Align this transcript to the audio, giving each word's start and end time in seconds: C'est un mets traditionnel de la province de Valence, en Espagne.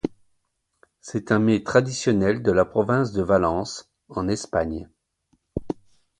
C'est 0.99 1.31
un 1.31 1.37
mets 1.37 1.61
traditionnel 1.63 2.41
de 2.41 2.51
la 2.51 2.65
province 2.65 3.11
de 3.11 3.21
Valence, 3.21 3.91
en 4.09 4.27
Espagne. 4.29 4.89